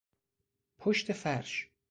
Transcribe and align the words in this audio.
پشت 0.79 1.11
فرش 1.13 1.71